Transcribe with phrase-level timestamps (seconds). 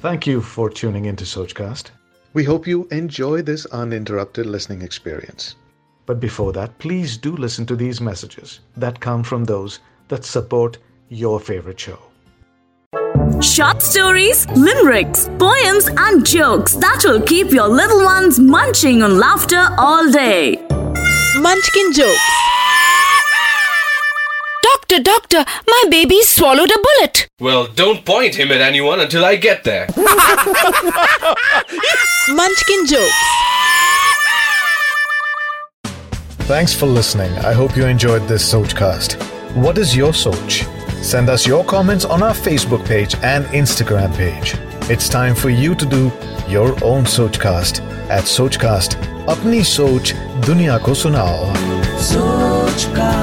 [0.00, 1.90] Thank you for tuning into Sochcast.
[2.32, 5.56] We hope you enjoy this uninterrupted listening experience.
[6.06, 10.78] But before that, please do listen to these messages that come from those that support
[11.08, 11.98] your favorite show.
[13.40, 19.68] Short stories, limericks, poems, and jokes that will keep your little ones munching on laughter
[19.76, 20.56] all day.
[21.40, 22.55] Munchkin jokes.
[24.75, 27.27] Doctor, doctor, my baby swallowed a bullet.
[27.39, 29.87] Well, don't point him at anyone until I get there.
[32.29, 33.21] Munchkin jokes.
[36.47, 37.31] Thanks for listening.
[37.39, 39.15] I hope you enjoyed this Sochcast.
[39.55, 40.63] What is your Soch?
[41.01, 44.55] Send us your comments on our Facebook page and Instagram page.
[44.89, 46.11] It's time for you to do
[46.47, 48.95] your own Sochcast at Sochcast.
[49.29, 50.13] अपनी सोच
[50.45, 51.53] दुनिया को सुनाओ
[52.11, 53.14] Sochcast.